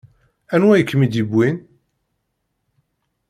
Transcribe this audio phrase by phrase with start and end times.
[0.55, 1.57] Anwa i kem-id-iwwin?